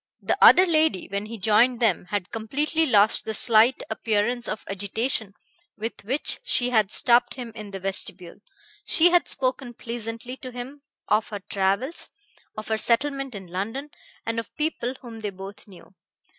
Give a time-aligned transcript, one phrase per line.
[0.23, 5.35] The other lady, when he joined them, had completely lost the slight appearance of agitation
[5.77, 8.37] with which she had stopped him in the vestibule.
[8.87, 12.09] She had spoken pleasantly to him of her travels,
[12.57, 13.91] of her settlement in London
[14.25, 15.93] and of people whom they both knew.